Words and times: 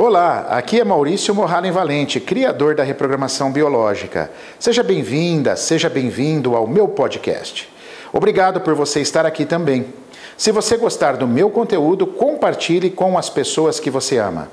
Olá, 0.00 0.42
aqui 0.42 0.78
é 0.78 0.84
Maurício 0.84 1.34
Morralen 1.34 1.72
Valente, 1.72 2.20
criador 2.20 2.76
da 2.76 2.84
reprogramação 2.84 3.50
biológica. 3.50 4.30
Seja 4.56 4.80
bem-vinda, 4.80 5.56
seja 5.56 5.90
bem-vindo 5.90 6.54
ao 6.54 6.68
meu 6.68 6.86
podcast. 6.86 7.68
Obrigado 8.12 8.60
por 8.60 8.76
você 8.76 9.00
estar 9.00 9.26
aqui 9.26 9.44
também. 9.44 9.92
Se 10.36 10.52
você 10.52 10.76
gostar 10.76 11.16
do 11.16 11.26
meu 11.26 11.50
conteúdo, 11.50 12.06
compartilhe 12.06 12.90
com 12.92 13.18
as 13.18 13.28
pessoas 13.28 13.80
que 13.80 13.90
você 13.90 14.18
ama. 14.18 14.48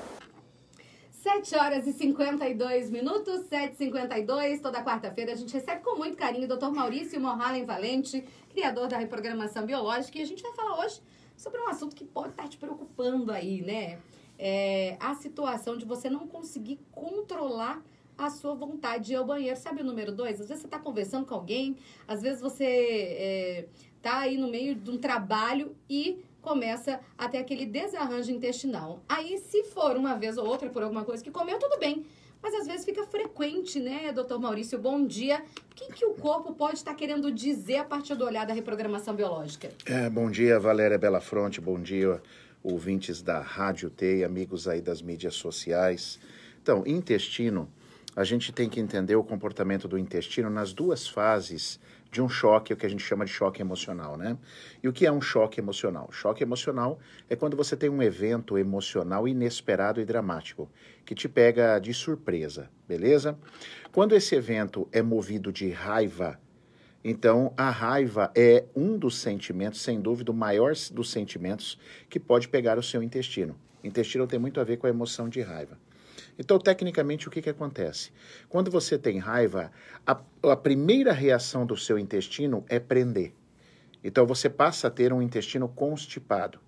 7 1.11 1.55
horas 1.57 1.85
e 1.85 1.93
52 1.93 2.89
minutos, 2.89 3.41
7h52, 3.47 4.61
toda 4.61 4.83
quarta-feira 4.83 5.33
a 5.33 5.35
gente 5.35 5.53
recebe 5.53 5.81
com 5.81 5.95
muito 5.95 6.17
carinho 6.17 6.51
o 6.51 6.57
Dr. 6.57 6.71
Maurício 6.71 7.21
Morhalen 7.21 7.65
Valente, 7.65 8.25
criador 8.51 8.87
da 8.87 8.97
reprogramação 8.97 9.63
biológica, 9.63 10.17
e 10.17 10.23
a 10.23 10.25
gente 10.25 10.41
vai 10.41 10.53
falar 10.53 10.79
hoje 10.83 10.99
sobre 11.37 11.61
um 11.61 11.69
assunto 11.69 11.95
que 11.95 12.03
pode 12.03 12.29
estar 12.29 12.47
te 12.47 12.57
preocupando 12.57 13.31
aí, 13.31 13.61
né? 13.61 13.99
É 14.37 14.97
a 14.99 15.15
situação 15.15 15.77
de 15.77 15.85
você 15.85 16.09
não 16.09 16.27
conseguir 16.27 16.79
controlar 16.91 17.81
a 18.17 18.29
sua 18.29 18.53
vontade 18.53 19.05
de 19.05 19.13
ir 19.13 19.15
ao 19.15 19.25
banheiro. 19.25 19.57
Sabe 19.57 19.81
o 19.81 19.85
número 19.85 20.11
dois? 20.11 20.39
Às 20.41 20.47
vezes 20.47 20.61
você 20.61 20.67
está 20.67 20.79
conversando 20.79 21.25
com 21.25 21.33
alguém, 21.33 21.77
às 22.07 22.21
vezes 22.21 22.41
você 22.41 22.65
é, 22.65 23.67
tá 24.01 24.19
aí 24.19 24.37
no 24.37 24.47
meio 24.47 24.75
de 24.75 24.89
um 24.89 24.97
trabalho 24.97 25.75
e 25.89 26.23
começa 26.41 26.99
a 27.17 27.27
ter 27.27 27.39
aquele 27.39 27.65
desarranjo 27.65 28.31
intestinal. 28.31 29.01
Aí, 29.09 29.37
se 29.39 29.63
for 29.63 29.97
uma 29.97 30.15
vez 30.15 30.37
ou 30.37 30.45
outra 30.45 30.69
por 30.69 30.83
alguma 30.83 31.03
coisa 31.03 31.23
que 31.23 31.31
comeu, 31.31 31.57
tudo 31.57 31.79
bem. 31.79 32.05
Mas 32.41 32.53
às 32.53 32.67
vezes 32.67 32.85
fica 32.85 33.05
frequente, 33.05 33.79
né, 33.79 34.11
doutor 34.11 34.39
Maurício? 34.39 34.77
Bom 34.77 35.05
dia. 35.05 35.43
O 35.71 35.75
que, 35.75 35.91
que 35.93 36.05
o 36.05 36.13
corpo 36.13 36.53
pode 36.53 36.77
estar 36.77 36.93
querendo 36.93 37.31
dizer 37.31 37.77
a 37.77 37.83
partir 37.83 38.15
do 38.15 38.25
olhar 38.25 38.45
da 38.45 38.53
reprogramação 38.53 39.15
biológica? 39.15 39.69
É, 39.85 40.09
bom 40.09 40.29
dia, 40.29 40.59
Valéria 40.59 40.97
Belafronte. 40.97 41.59
Bom 41.59 41.81
dia, 41.81 42.21
ouvintes 42.63 43.21
da 43.21 43.39
Rádio 43.41 43.89
T, 43.89 44.23
amigos 44.23 44.67
aí 44.67 44.81
das 44.81 45.01
mídias 45.01 45.35
sociais. 45.35 46.19
Então, 46.61 46.83
intestino, 46.85 47.69
a 48.15 48.23
gente 48.23 48.51
tem 48.53 48.69
que 48.69 48.79
entender 48.79 49.15
o 49.15 49.23
comportamento 49.23 49.87
do 49.87 49.97
intestino 49.97 50.49
nas 50.49 50.71
duas 50.71 51.07
fases 51.07 51.79
de 52.15 52.21
um 52.21 52.29
choque, 52.29 52.71
o 52.71 52.77
que 52.77 52.85
a 52.85 52.89
gente 52.89 53.03
chama 53.03 53.25
de 53.25 53.31
choque 53.31 53.61
emocional, 53.61 54.17
né? 54.17 54.37
E 54.81 54.87
o 54.87 54.93
que 54.93 55.05
é 55.05 55.11
um 55.11 55.19
choque 55.19 55.59
emocional? 55.59 56.09
Choque 56.13 56.41
emocional 56.41 56.97
é 57.29 57.35
quando 57.35 57.57
você 57.57 57.75
tem 57.75 57.89
um 57.89 58.01
evento 58.01 58.57
emocional 58.57 59.27
inesperado 59.27 59.99
e 59.99 60.05
dramático, 60.05 60.71
que 61.05 61.13
te 61.13 61.27
pega 61.27 61.77
de 61.77 61.93
surpresa, 61.93 62.69
beleza? 62.87 63.37
Quando 63.91 64.15
esse 64.15 64.33
evento 64.33 64.87
é 64.93 65.01
movido 65.01 65.51
de 65.51 65.69
raiva, 65.69 66.39
então 67.03 67.53
a 67.57 67.69
raiva 67.69 68.31
é 68.33 68.63
um 68.73 68.97
dos 68.97 69.17
sentimentos, 69.17 69.81
sem 69.81 69.99
dúvida, 69.99 70.31
o 70.31 70.33
maior 70.33 70.71
dos 70.91 71.11
sentimentos 71.11 71.77
que 72.09 72.19
pode 72.19 72.47
pegar 72.47 72.79
o 72.79 72.83
seu 72.83 73.03
intestino. 73.03 73.57
Intestino 73.83 74.25
tem 74.25 74.39
muito 74.39 74.61
a 74.61 74.63
ver 74.63 74.77
com 74.77 74.87
a 74.87 74.89
emoção 74.89 75.27
de 75.27 75.41
raiva. 75.41 75.77
Então, 76.37 76.59
tecnicamente, 76.59 77.27
o 77.27 77.31
que, 77.31 77.41
que 77.41 77.49
acontece? 77.49 78.11
Quando 78.49 78.69
você 78.69 78.97
tem 78.97 79.19
raiva, 79.19 79.71
a, 80.05 80.21
a 80.43 80.55
primeira 80.55 81.11
reação 81.11 81.65
do 81.65 81.77
seu 81.77 81.97
intestino 81.97 82.63
é 82.69 82.79
prender. 82.79 83.33
Então, 84.03 84.25
você 84.25 84.49
passa 84.49 84.87
a 84.87 84.91
ter 84.91 85.11
um 85.11 85.21
intestino 85.21 85.67
constipado. 85.67 86.59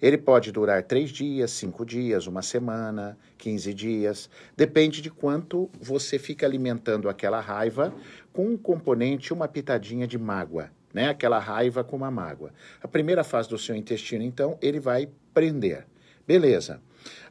Ele 0.00 0.16
pode 0.16 0.52
durar 0.52 0.82
três 0.84 1.10
dias, 1.10 1.50
cinco 1.50 1.84
dias, 1.84 2.26
uma 2.26 2.42
semana, 2.42 3.18
15 3.36 3.74
dias. 3.74 4.30
Depende 4.56 5.02
de 5.02 5.10
quanto 5.10 5.68
você 5.80 6.18
fica 6.18 6.46
alimentando 6.46 7.08
aquela 7.08 7.40
raiva 7.40 7.92
com 8.32 8.46
um 8.46 8.56
componente, 8.56 9.32
uma 9.32 9.48
pitadinha 9.48 10.06
de 10.06 10.16
mágoa, 10.16 10.70
né? 10.94 11.08
Aquela 11.08 11.38
raiva 11.38 11.82
com 11.82 11.96
uma 11.96 12.10
mágoa. 12.10 12.52
A 12.82 12.88
primeira 12.88 13.24
fase 13.24 13.48
do 13.48 13.58
seu 13.58 13.74
intestino, 13.74 14.22
então, 14.22 14.56
ele 14.62 14.78
vai 14.78 15.08
prender. 15.34 15.86
Beleza. 16.28 16.78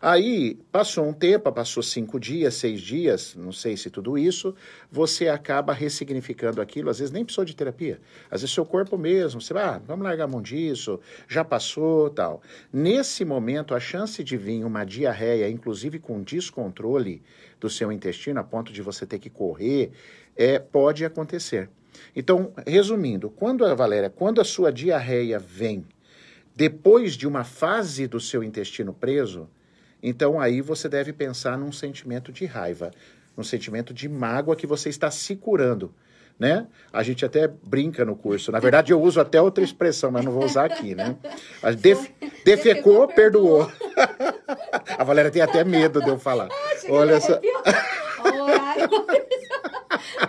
Aí 0.02 0.60
passou 0.72 1.08
um 1.08 1.14
tempo, 1.14 1.52
passou 1.52 1.84
cinco 1.84 2.20
dias, 2.20 2.56
seis 2.56 2.82
dias, 2.82 3.36
não 3.36 3.52
sei 3.52 3.78
se 3.78 3.92
tudo 3.92 4.18
isso, 4.18 4.56
você 4.92 5.28
acaba 5.28 5.72
ressignificando 5.72 6.60
aquilo, 6.60 6.90
às 6.90 6.98
vezes 6.98 7.12
nem 7.12 7.24
precisou 7.24 7.46
de 7.46 7.56
terapia, 7.56 8.02
às 8.32 8.42
vezes 8.42 8.56
seu 8.56 8.66
corpo 8.66 8.98
mesmo, 8.98 9.40
você 9.40 9.54
vai, 9.54 9.64
ah, 9.64 9.82
vamos 9.86 10.04
largar 10.04 10.24
a 10.24 10.28
mão 10.28 10.42
disso, 10.42 11.00
já 11.28 11.46
passou, 11.46 12.10
tal. 12.10 12.42
Nesse 12.74 13.24
momento, 13.24 13.76
a 13.76 13.80
chance 13.80 14.24
de 14.24 14.36
vir 14.36 14.66
uma 14.66 14.84
diarreia, 14.84 15.48
inclusive 15.48 16.00
com 16.00 16.24
descontrole 16.24 17.22
do 17.60 17.70
seu 17.70 17.92
intestino, 17.92 18.40
a 18.40 18.44
ponto 18.44 18.74
de 18.74 18.82
você 18.82 19.06
ter 19.06 19.20
que 19.20 19.30
correr, 19.30 19.92
é, 20.36 20.58
pode 20.58 21.06
acontecer. 21.06 21.70
Então, 22.16 22.52
resumindo, 22.66 23.30
quando 23.30 23.64
a 23.64 23.76
Valéria, 23.76 24.10
quando 24.10 24.42
a 24.42 24.44
sua 24.44 24.72
diarreia 24.72 25.38
vem 25.38 25.86
depois 26.58 27.14
de 27.14 27.28
uma 27.28 27.44
fase 27.44 28.08
do 28.08 28.20
seu 28.20 28.44
intestino 28.44 28.92
preso, 28.92 29.48
então 30.02 30.40
aí 30.40 30.60
você 30.60 30.90
deve 30.90 31.14
pensar 31.14 31.56
num 31.56 31.72
sentimento 31.72 32.32
de 32.32 32.48
raiva, 32.48 32.90
num 33.38 33.44
sentimento 33.44 33.94
de 33.94 34.10
mágoa 34.10 34.56
que 34.56 34.66
você 34.66 34.90
está 34.90 35.12
se 35.12 35.36
curando. 35.36 35.94
Né? 36.40 36.66
A 36.92 37.04
gente 37.04 37.24
até 37.24 37.48
brinca 37.48 38.04
no 38.04 38.16
curso. 38.16 38.52
Na 38.52 38.60
verdade, 38.60 38.92
eu 38.92 39.00
uso 39.00 39.20
até 39.20 39.40
outra 39.40 39.64
expressão, 39.64 40.10
mas 40.10 40.26
não 40.26 40.32
vou 40.32 40.46
usar 40.46 40.66
aqui, 40.66 40.96
né? 40.96 41.16
Def, 41.80 42.10
defecou, 42.44 43.08
perdoou. 43.08 43.72
a 44.98 45.04
Valéria 45.04 45.32
tem 45.32 45.42
até 45.44 45.64
medo 45.64 46.02
de 46.02 46.10
eu 46.10 46.18
falar. 46.18 46.50
Olha 46.90 47.20
só. 47.20 47.40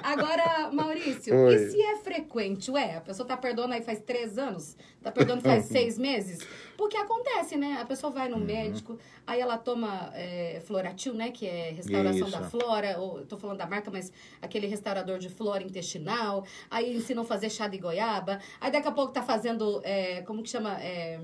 Agora, 0.02 0.70
Maurício, 0.72 1.34
Oi. 1.34 1.54
e 1.54 1.70
se 1.70 1.82
é 1.82 1.96
frequente? 2.28 2.70
Ué, 2.70 2.96
a 2.96 3.00
pessoa 3.00 3.26
tá 3.26 3.36
perdoando 3.36 3.72
aí 3.72 3.82
faz 3.82 4.00
três 4.00 4.38
anos, 4.38 4.76
tá 5.02 5.10
perdoando 5.10 5.42
faz 5.42 5.64
seis 5.66 5.98
meses? 5.98 6.46
Porque 6.76 6.96
acontece, 6.96 7.56
né? 7.56 7.78
A 7.80 7.86
pessoa 7.86 8.12
vai 8.12 8.28
no 8.28 8.36
uhum. 8.36 8.44
médico, 8.44 8.98
aí 9.26 9.40
ela 9.40 9.56
toma 9.56 10.10
é, 10.14 10.60
Floratil, 10.64 11.14
né? 11.14 11.30
Que 11.30 11.46
é 11.46 11.70
restauração 11.70 12.28
Isso. 12.28 12.38
da 12.38 12.48
flora, 12.48 12.98
ou 12.98 13.24
tô 13.24 13.38
falando 13.38 13.58
da 13.58 13.66
marca, 13.66 13.90
mas 13.90 14.12
aquele 14.40 14.66
restaurador 14.66 15.18
de 15.18 15.30
flora 15.30 15.64
intestinal. 15.64 16.44
Aí 16.70 16.94
ensinam 16.94 17.22
a 17.22 17.26
fazer 17.26 17.50
chá 17.50 17.66
de 17.66 17.78
goiaba. 17.78 18.38
Aí 18.60 18.70
daqui 18.70 18.86
a 18.86 18.92
pouco 18.92 19.12
tá 19.12 19.22
fazendo, 19.22 19.80
é, 19.82 20.22
como 20.22 20.42
que 20.42 20.50
chama? 20.50 20.80
É, 20.80 21.20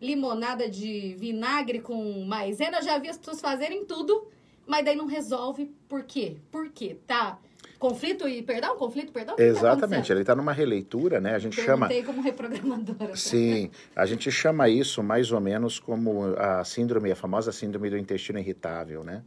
limonada 0.00 0.68
de 0.68 1.16
vinagre 1.18 1.80
com 1.80 2.24
maisena. 2.24 2.78
Eu 2.78 2.84
já 2.84 2.98
vi 2.98 3.08
as 3.08 3.18
pessoas 3.18 3.40
fazerem 3.40 3.84
tudo, 3.84 4.28
mas 4.66 4.84
daí 4.84 4.94
não 4.94 5.06
resolve. 5.06 5.74
Por 5.88 6.04
quê? 6.04 6.36
Por 6.50 6.70
quê? 6.70 6.98
Tá 7.06 7.38
Conflito 7.78 8.28
e 8.28 8.42
perdão? 8.42 8.76
Conflito 8.76 9.12
perdão? 9.12 9.36
Exatamente, 9.38 10.08
tá 10.08 10.14
ele 10.14 10.20
está 10.22 10.34
numa 10.34 10.52
releitura, 10.52 11.20
né? 11.20 11.34
A 11.34 11.38
gente 11.38 11.60
chama. 11.60 11.88
como 12.04 12.22
reprogramadora. 12.22 13.16
Sim, 13.16 13.70
a 13.94 14.06
gente 14.06 14.30
chama 14.30 14.68
isso 14.68 15.02
mais 15.02 15.30
ou 15.30 15.40
menos 15.40 15.78
como 15.78 16.34
a 16.38 16.64
síndrome, 16.64 17.10
a 17.10 17.16
famosa 17.16 17.52
síndrome 17.52 17.90
do 17.90 17.98
intestino 17.98 18.38
irritável, 18.38 19.04
né? 19.04 19.22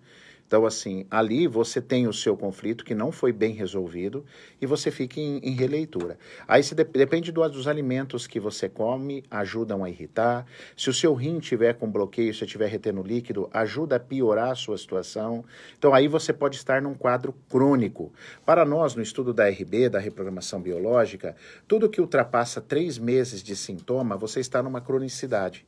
Então, 0.50 0.66
assim, 0.66 1.06
ali 1.12 1.46
você 1.46 1.80
tem 1.80 2.08
o 2.08 2.12
seu 2.12 2.36
conflito 2.36 2.84
que 2.84 2.96
não 2.96 3.12
foi 3.12 3.32
bem 3.32 3.54
resolvido 3.54 4.26
e 4.60 4.66
você 4.66 4.90
fica 4.90 5.20
em, 5.20 5.38
em 5.44 5.52
releitura. 5.52 6.18
Aí 6.48 6.64
se 6.64 6.74
de, 6.74 6.84
depende 6.84 7.32
do, 7.32 7.48
dos 7.48 7.68
alimentos 7.68 8.26
que 8.26 8.40
você 8.40 8.68
come, 8.68 9.24
ajudam 9.30 9.84
a 9.84 9.92
irritar. 9.92 10.48
Se 10.76 10.90
o 10.90 10.94
seu 10.94 11.14
rim 11.14 11.38
tiver 11.38 11.76
com 11.76 11.88
bloqueio, 11.88 12.34
se 12.34 12.48
tiver 12.48 12.66
retendo 12.66 13.04
líquido, 13.04 13.48
ajuda 13.54 13.98
a 13.98 14.00
piorar 14.00 14.50
a 14.50 14.56
sua 14.56 14.76
situação. 14.76 15.46
Então, 15.78 15.94
aí 15.94 16.08
você 16.08 16.34
pode 16.34 16.56
estar 16.56 16.81
num 16.81 16.96
quadro 16.96 17.31
crônico. 17.48 18.12
Para 18.44 18.66
nós, 18.66 18.96
no 18.96 19.04
estudo 19.04 19.31
da 19.31 19.48
RB, 19.48 19.88
da 19.88 20.00
reprogramação 20.00 20.60
biológica, 20.60 21.36
tudo 21.68 21.88
que 21.88 22.02
ultrapassa 22.02 22.60
três 22.60 22.98
meses 22.98 23.44
de 23.44 23.56
sintoma, 23.56 24.18
você 24.18 24.40
está 24.40 24.64
numa 24.64 24.81
cronicidade. 24.81 25.64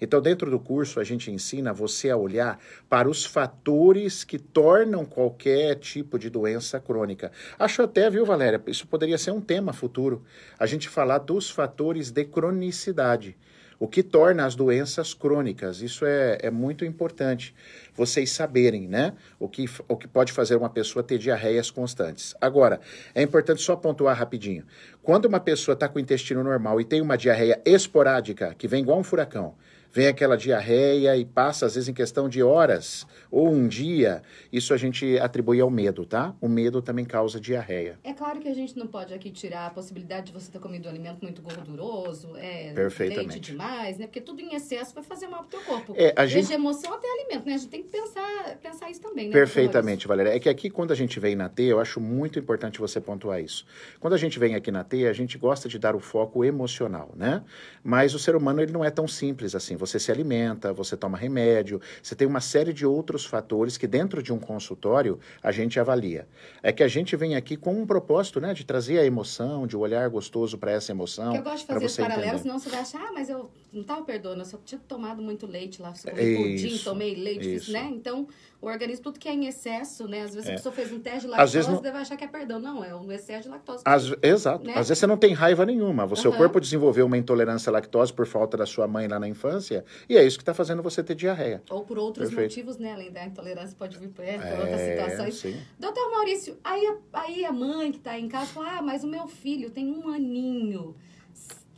Então, 0.00 0.20
dentro 0.20 0.50
do 0.50 0.58
curso, 0.58 1.00
a 1.00 1.04
gente 1.04 1.30
ensina 1.30 1.72
você 1.72 2.10
a 2.10 2.16
olhar 2.16 2.58
para 2.88 3.08
os 3.08 3.24
fatores 3.24 4.24
que 4.24 4.38
tornam 4.38 5.04
qualquer 5.04 5.76
tipo 5.76 6.18
de 6.18 6.30
doença 6.30 6.78
crônica. 6.80 7.30
Acho 7.58 7.82
até, 7.82 8.08
viu, 8.10 8.24
Valéria, 8.24 8.62
isso 8.66 8.86
poderia 8.86 9.18
ser 9.18 9.30
um 9.30 9.40
tema 9.40 9.72
futuro, 9.72 10.22
a 10.58 10.66
gente 10.66 10.88
falar 10.88 11.18
dos 11.18 11.50
fatores 11.50 12.10
de 12.10 12.24
cronicidade 12.24 13.36
o 13.78 13.86
que 13.86 14.02
torna 14.02 14.46
as 14.46 14.54
doenças 14.54 15.12
crônicas. 15.12 15.82
Isso 15.82 16.04
é, 16.04 16.38
é 16.42 16.50
muito 16.50 16.84
importante 16.84 17.54
vocês 17.94 18.30
saberem, 18.30 18.88
né? 18.88 19.12
O 19.38 19.48
que, 19.48 19.66
o 19.88 19.96
que 19.96 20.08
pode 20.08 20.32
fazer 20.32 20.56
uma 20.56 20.70
pessoa 20.70 21.02
ter 21.02 21.18
diarreias 21.18 21.70
constantes. 21.70 22.34
Agora, 22.40 22.80
é 23.14 23.22
importante 23.22 23.62
só 23.62 23.76
pontuar 23.76 24.16
rapidinho. 24.16 24.64
Quando 25.02 25.26
uma 25.26 25.40
pessoa 25.40 25.74
está 25.74 25.88
com 25.88 25.98
o 25.98 26.02
intestino 26.02 26.42
normal 26.42 26.80
e 26.80 26.84
tem 26.84 27.00
uma 27.00 27.16
diarreia 27.16 27.60
esporádica, 27.64 28.54
que 28.56 28.68
vem 28.68 28.82
igual 28.82 28.98
um 28.98 29.04
furacão, 29.04 29.54
vem 29.96 30.08
aquela 30.08 30.36
diarreia 30.36 31.16
e 31.16 31.24
passa, 31.24 31.64
às 31.64 31.74
vezes, 31.74 31.88
em 31.88 31.94
questão 31.94 32.28
de 32.28 32.42
horas 32.42 33.06
ou 33.30 33.48
um 33.48 33.66
dia, 33.66 34.22
isso 34.52 34.74
a 34.74 34.76
gente 34.76 35.18
atribui 35.18 35.58
ao 35.58 35.70
medo, 35.70 36.04
tá? 36.04 36.34
O 36.38 36.48
medo 36.48 36.82
também 36.82 37.06
causa 37.06 37.40
diarreia. 37.40 37.98
É 38.04 38.12
claro 38.12 38.38
que 38.38 38.46
a 38.46 38.54
gente 38.54 38.76
não 38.76 38.86
pode 38.86 39.14
aqui 39.14 39.30
tirar 39.30 39.68
a 39.68 39.70
possibilidade 39.70 40.26
de 40.26 40.32
você 40.32 40.52
ter 40.52 40.58
comido 40.58 40.84
um 40.84 40.90
alimento 40.90 41.22
muito 41.22 41.40
gorduroso, 41.40 42.36
é, 42.36 42.74
Perfeitamente. 42.74 43.32
leite 43.32 43.52
demais, 43.52 43.96
né? 43.96 44.06
Porque 44.06 44.20
tudo 44.20 44.42
em 44.42 44.54
excesso 44.54 44.94
vai 44.94 45.02
fazer 45.02 45.28
mal 45.28 45.44
pro 45.44 45.58
teu 45.58 45.60
corpo. 45.62 45.94
É, 45.96 46.12
a 46.14 46.26
gente... 46.26 46.34
Desde 46.36 46.52
emoção 46.52 46.92
até 46.92 47.08
alimento, 47.10 47.46
né? 47.46 47.54
A 47.54 47.56
gente 47.56 47.70
tem 47.70 47.82
que 47.82 47.88
pensar, 47.88 48.58
pensar 48.62 48.90
isso 48.90 49.00
também, 49.00 49.28
né? 49.28 49.32
Perfeitamente, 49.32 50.06
Valéria. 50.06 50.36
É 50.36 50.38
que 50.38 50.50
aqui, 50.50 50.68
quando 50.68 50.92
a 50.92 50.94
gente 50.94 51.18
vem 51.18 51.34
na 51.34 51.48
T, 51.48 51.62
eu 51.62 51.80
acho 51.80 52.02
muito 52.02 52.38
importante 52.38 52.78
você 52.78 53.00
pontuar 53.00 53.40
isso. 53.40 53.64
Quando 53.98 54.12
a 54.12 54.18
gente 54.18 54.38
vem 54.38 54.54
aqui 54.54 54.70
na 54.70 54.84
T, 54.84 55.06
a 55.06 55.14
gente 55.14 55.38
gosta 55.38 55.70
de 55.70 55.78
dar 55.78 55.96
o 55.96 56.00
foco 56.00 56.44
emocional, 56.44 57.14
né? 57.16 57.42
Mas 57.82 58.14
o 58.14 58.18
ser 58.18 58.36
humano, 58.36 58.60
ele 58.60 58.72
não 58.72 58.84
é 58.84 58.90
tão 58.90 59.08
simples 59.08 59.54
assim. 59.54 59.74
você 59.74 59.85
se 59.86 60.10
alimenta, 60.10 60.72
você 60.72 60.96
toma 60.96 61.16
remédio, 61.16 61.80
você 62.02 62.14
tem 62.14 62.26
uma 62.26 62.40
série 62.40 62.72
de 62.72 62.84
outros 62.84 63.24
fatores 63.24 63.76
que 63.76 63.86
dentro 63.86 64.22
de 64.22 64.32
um 64.32 64.38
consultório 64.38 65.18
a 65.42 65.52
gente 65.52 65.78
avalia. 65.78 66.26
É 66.62 66.72
que 66.72 66.82
a 66.82 66.88
gente 66.88 67.16
vem 67.16 67.36
aqui 67.36 67.56
com 67.56 67.74
um 67.80 67.86
propósito, 67.86 68.40
né, 68.40 68.52
de 68.52 68.64
trazer 68.64 68.98
a 68.98 69.04
emoção, 69.04 69.66
de 69.66 69.76
um 69.76 69.80
olhar 69.80 70.08
gostoso 70.08 70.58
para 70.58 70.72
essa 70.72 70.92
emoção. 70.92 71.32
Que 71.32 71.38
eu 71.38 71.42
gosto 71.42 71.60
de 71.60 71.66
fazer 71.66 71.84
esse 71.86 72.00
paralelo, 72.00 72.38
senão 72.38 72.58
você 72.58 72.68
vai 72.68 72.80
achar, 72.80 73.00
ah, 73.00 73.12
mas 73.12 73.28
eu 73.28 73.50
não 73.72 73.82
estava 73.82 74.02
perdoando, 74.02 74.40
eu 74.40 74.44
só 74.44 74.58
tinha 74.64 74.80
tomado 74.86 75.22
muito 75.22 75.46
leite 75.46 75.80
lá, 75.80 75.92
eu 76.04 76.12
comi 76.12 76.54
isso, 76.54 76.66
pudim, 76.66 76.84
tomei 76.84 77.14
leite, 77.14 77.54
isso. 77.54 77.72
né? 77.72 77.88
Então, 77.92 78.26
o 78.60 78.68
organismo, 78.68 79.04
tudo 79.04 79.18
que 79.18 79.28
é 79.28 79.34
em 79.34 79.46
excesso, 79.46 80.08
né? 80.08 80.22
Às 80.22 80.34
vezes 80.34 80.48
é. 80.48 80.52
a 80.52 80.56
pessoa 80.56 80.74
fez 80.74 80.90
um 80.90 80.98
teste 80.98 81.20
de 81.20 81.26
lactose, 81.28 81.70
não... 81.70 81.80
deve 81.80 81.98
achar 81.98 82.16
que 82.16 82.24
é 82.24 82.26
perdão. 82.26 82.58
Não, 82.58 82.82
é 82.82 82.94
um 82.94 83.12
excesso 83.12 83.44
de 83.44 83.48
lactose. 83.50 83.84
Exato. 84.22 84.64
Né? 84.64 84.72
Às 84.72 84.88
vezes 84.88 84.98
você 84.98 85.06
não 85.06 85.16
tem 85.16 85.34
raiva 85.34 85.66
nenhuma. 85.66 86.06
O 86.06 86.16
seu 86.16 86.30
uhum. 86.30 86.36
corpo 86.36 86.60
desenvolveu 86.60 87.06
uma 87.06 87.18
intolerância 87.18 87.70
à 87.70 87.72
lactose 87.72 88.12
por 88.12 88.26
falta 88.26 88.56
da 88.56 88.64
sua 88.64 88.88
mãe 88.88 89.06
lá 89.06 89.20
na 89.20 89.28
infância, 89.28 89.75
e 90.08 90.16
é 90.16 90.24
isso 90.24 90.38
que 90.38 90.42
está 90.42 90.54
fazendo 90.54 90.82
você 90.82 91.02
ter 91.02 91.14
diarreia. 91.14 91.62
Ou 91.70 91.84
por 91.84 91.98
outros 91.98 92.28
Perfeito. 92.28 92.50
motivos, 92.50 92.78
né? 92.78 92.92
Além 92.92 93.10
da 93.10 93.24
intolerância, 93.24 93.76
pode 93.76 93.98
vir 93.98 94.08
por, 94.08 94.24
é, 94.24 94.36
outras 94.60 94.80
situações. 94.80 95.34
Sim. 95.34 95.60
Doutor 95.78 96.10
Maurício, 96.10 96.58
aí, 96.62 96.96
aí 97.12 97.44
a 97.44 97.52
mãe 97.52 97.92
que 97.92 97.98
está 97.98 98.18
em 98.18 98.28
casa 98.28 98.46
fala, 98.46 98.78
ah, 98.78 98.82
mas 98.82 99.04
o 99.04 99.08
meu 99.08 99.26
filho 99.26 99.70
tem 99.70 99.90
um 99.90 100.08
aninho, 100.08 100.94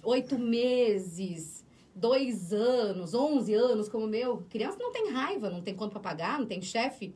oito 0.03 0.39
meses 0.39 1.59
dois 1.99 2.53
anos, 2.53 3.13
onze 3.13 3.53
anos 3.55 3.89
como 3.89 4.07
o 4.07 4.09
meu, 4.09 4.45
criança 4.49 4.79
não 4.79 4.93
tem 4.93 5.11
raiva, 5.11 5.51
não 5.51 5.61
tem 5.61 5.75
conta 5.75 5.93
para 5.93 6.11
pagar, 6.11 6.39
não 6.39 6.47
tem 6.47 6.63
chefe. 6.63 7.13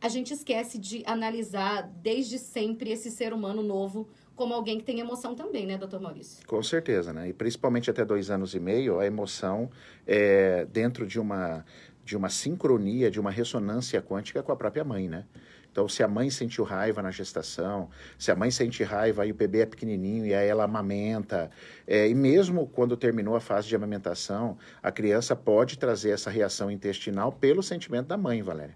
A 0.00 0.08
gente 0.08 0.34
esquece 0.34 0.78
de 0.78 1.02
analisar 1.06 1.90
desde 2.02 2.38
sempre 2.38 2.90
esse 2.90 3.10
ser 3.10 3.32
humano 3.32 3.62
novo 3.62 4.06
como 4.36 4.54
alguém 4.54 4.78
que 4.78 4.84
tem 4.84 5.00
emoção 5.00 5.34
também, 5.34 5.66
né, 5.66 5.78
doutor 5.78 5.98
Maurício? 5.98 6.46
Com 6.46 6.62
certeza, 6.62 7.12
né? 7.12 7.30
E 7.30 7.32
principalmente 7.32 7.90
até 7.90 8.04
dois 8.04 8.30
anos 8.30 8.54
e 8.54 8.60
meio, 8.60 9.00
a 9.00 9.06
emoção 9.06 9.70
é 10.06 10.66
dentro 10.66 11.06
de 11.06 11.18
uma, 11.18 11.64
de 12.04 12.16
uma 12.16 12.28
sincronia, 12.28 13.10
de 13.10 13.18
uma 13.18 13.30
ressonância 13.30 14.00
quântica 14.02 14.42
com 14.42 14.52
a 14.52 14.56
própria 14.56 14.84
mãe, 14.84 15.08
né? 15.08 15.24
Então, 15.72 15.86
se 15.88 16.02
a 16.02 16.08
mãe 16.08 16.30
sentiu 16.30 16.64
raiva 16.64 17.02
na 17.02 17.10
gestação, 17.10 17.90
se 18.18 18.30
a 18.30 18.34
mãe 18.34 18.50
sente 18.50 18.82
raiva 18.82 19.26
e 19.26 19.30
o 19.30 19.34
bebê 19.34 19.60
é 19.60 19.66
pequenininho 19.66 20.24
e 20.24 20.34
aí 20.34 20.48
ela 20.48 20.64
amamenta, 20.64 21.50
é, 21.86 22.08
e 22.08 22.14
mesmo 22.14 22.66
quando 22.66 22.96
terminou 22.96 23.36
a 23.36 23.40
fase 23.40 23.68
de 23.68 23.76
amamentação, 23.76 24.56
a 24.82 24.90
criança 24.90 25.36
pode 25.36 25.78
trazer 25.78 26.12
essa 26.12 26.30
reação 26.30 26.70
intestinal 26.70 27.30
pelo 27.30 27.62
sentimento 27.62 28.06
da 28.06 28.16
mãe, 28.16 28.40
Valéria. 28.40 28.74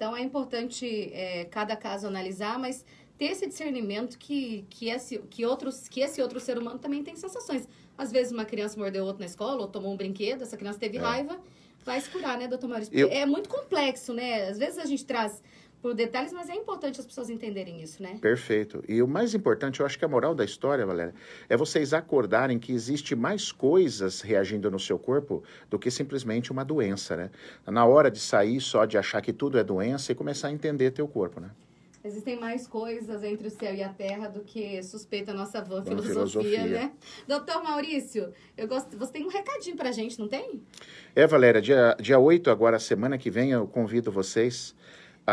Então, 0.00 0.16
é 0.16 0.22
importante 0.22 1.12
é, 1.12 1.44
cada 1.44 1.76
caso 1.76 2.06
analisar, 2.06 2.58
mas 2.58 2.86
ter 3.20 3.26
esse 3.26 3.46
discernimento 3.46 4.16
que, 4.16 4.64
que, 4.70 4.88
esse, 4.88 5.18
que, 5.28 5.44
outros, 5.44 5.86
que 5.90 6.00
esse 6.00 6.22
outro 6.22 6.40
ser 6.40 6.56
humano 6.56 6.78
também 6.78 7.04
tem 7.04 7.14
sensações. 7.14 7.68
Às 7.98 8.10
vezes, 8.10 8.32
uma 8.32 8.46
criança 8.46 8.80
mordeu 8.80 9.04
outro 9.04 9.20
na 9.20 9.26
escola 9.26 9.60
ou 9.60 9.68
tomou 9.68 9.92
um 9.92 9.96
brinquedo, 9.96 10.40
essa 10.40 10.56
criança 10.56 10.78
teve 10.78 10.96
é. 10.96 11.00
raiva, 11.00 11.38
vai 11.84 12.00
se 12.00 12.08
curar, 12.08 12.38
né, 12.38 12.48
doutor 12.48 12.66
Maurício? 12.66 12.98
Eu... 12.98 13.10
É 13.10 13.26
muito 13.26 13.46
complexo, 13.50 14.14
né? 14.14 14.48
Às 14.48 14.56
vezes 14.56 14.78
a 14.78 14.86
gente 14.86 15.04
traz 15.04 15.42
por 15.82 15.92
detalhes, 15.92 16.32
mas 16.32 16.48
é 16.48 16.54
importante 16.54 16.98
as 16.98 17.04
pessoas 17.04 17.28
entenderem 17.28 17.82
isso, 17.82 18.02
né? 18.02 18.16
Perfeito. 18.22 18.82
E 18.88 19.02
o 19.02 19.06
mais 19.06 19.34
importante, 19.34 19.80
eu 19.80 19.86
acho 19.86 19.98
que 19.98 20.04
a 20.06 20.08
moral 20.08 20.34
da 20.34 20.44
história, 20.44 20.86
Valéria, 20.86 21.14
é 21.46 21.58
vocês 21.58 21.92
acordarem 21.92 22.58
que 22.58 22.72
existe 22.72 23.14
mais 23.14 23.52
coisas 23.52 24.22
reagindo 24.22 24.70
no 24.70 24.80
seu 24.80 24.98
corpo 24.98 25.42
do 25.68 25.78
que 25.78 25.90
simplesmente 25.90 26.50
uma 26.50 26.64
doença, 26.64 27.16
né? 27.16 27.30
Na 27.66 27.84
hora 27.84 28.10
de 28.10 28.18
sair 28.18 28.62
só 28.62 28.86
de 28.86 28.96
achar 28.96 29.20
que 29.20 29.32
tudo 29.32 29.58
é 29.58 29.64
doença 29.64 30.10
e 30.10 30.14
começar 30.14 30.48
a 30.48 30.52
entender 30.52 30.90
teu 30.92 31.06
corpo, 31.06 31.38
né? 31.38 31.50
Existem 32.02 32.38
mais 32.38 32.66
coisas 32.66 33.22
entre 33.22 33.46
o 33.46 33.50
céu 33.50 33.74
e 33.74 33.82
a 33.82 33.90
terra 33.90 34.28
do 34.28 34.40
que 34.40 34.82
suspeita 34.82 35.32
a 35.32 35.34
nossa 35.34 35.60
van 35.60 35.84
filosofia, 35.84 36.12
filosofia, 36.12 36.66
né? 36.66 36.92
Doutor 37.28 37.62
Maurício, 37.62 38.32
eu 38.56 38.66
gosto, 38.66 38.96
você 38.96 39.12
tem 39.12 39.24
um 39.24 39.28
recadinho 39.28 39.76
pra 39.76 39.92
gente, 39.92 40.18
não 40.18 40.26
tem? 40.26 40.62
É, 41.14 41.26
Valéria, 41.26 41.60
dia, 41.60 41.96
dia 42.00 42.18
8, 42.18 42.50
agora, 42.50 42.78
semana 42.78 43.18
que 43.18 43.30
vem, 43.30 43.50
eu 43.50 43.66
convido 43.66 44.10
vocês 44.10 44.74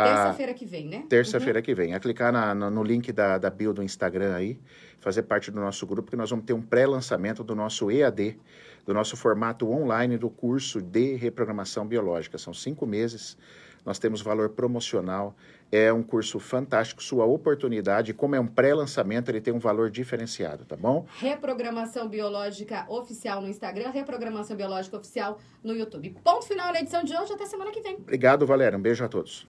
Terça-feira 0.04 0.54
que 0.54 0.66
vem, 0.66 0.88
né? 0.88 1.06
Terça-feira 1.10 1.60
uhum. 1.60 1.64
que 1.64 1.74
vem. 1.74 1.94
A 1.94 2.00
clicar 2.00 2.32
na, 2.32 2.54
na, 2.54 2.70
no 2.70 2.84
link 2.84 3.12
da, 3.12 3.38
da 3.38 3.50
bio 3.50 3.74
do 3.74 3.82
Instagram 3.82 4.36
aí, 4.36 4.60
fazer 5.00 5.24
parte 5.24 5.50
do 5.50 5.60
nosso 5.60 5.86
grupo, 5.86 6.12
que 6.12 6.18
nós 6.18 6.30
vamos 6.30 6.46
ter 6.46 6.54
um 6.54 6.62
pré-lançamento 6.62 7.44
do 7.44 7.56
nosso 7.56 7.90
EAD, 7.90 8.38
do 8.86 8.94
nosso 8.94 9.18
formato 9.18 9.70
online 9.70 10.18
do 10.18 10.30
curso 10.30 10.82
de 10.82 11.16
reprogramação 11.16 11.86
biológica. 11.86 12.38
São 12.38 12.54
cinco 12.54 12.86
meses, 12.86 13.38
nós 13.86 14.00
temos 14.00 14.22
valor 14.22 14.50
promocional. 14.50 15.36
É 15.72 15.92
um 15.92 16.02
curso 16.02 16.40
fantástico, 16.40 17.04
sua 17.04 17.26
oportunidade. 17.26 18.14
Como 18.14 18.36
é 18.36 18.40
um 18.40 18.48
pré-lançamento, 18.48 19.30
ele 19.30 19.42
tem 19.42 19.54
um 19.54 19.60
valor 19.60 19.90
diferenciado, 19.90 20.64
tá 20.64 20.76
bom? 20.76 21.06
Reprogramação 21.20 22.08
Biológica 22.08 22.86
Oficial 22.88 23.42
no 23.42 23.50
Instagram, 23.50 23.90
Reprogramação 23.90 24.56
Biológica 24.56 24.96
Oficial 24.96 25.38
no 25.62 25.76
YouTube. 25.76 26.16
Ponto 26.24 26.46
final 26.46 26.72
na 26.72 26.80
edição 26.80 27.04
de 27.04 27.16
hoje, 27.16 27.34
até 27.34 27.46
semana 27.46 27.72
que 27.72 27.82
vem. 27.82 27.96
Obrigado, 27.96 28.46
Valéria. 28.46 28.78
Um 28.78 28.82
beijo 28.82 29.04
a 29.04 29.10
todos. 29.10 29.46